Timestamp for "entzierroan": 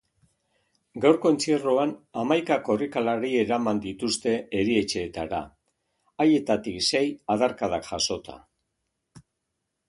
1.33-1.91